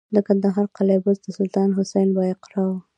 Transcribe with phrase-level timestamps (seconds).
[0.15, 2.71] د کندهار قلعه بست د سلطان حسین بایقرا و